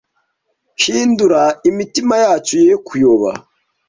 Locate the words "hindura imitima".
0.83-2.13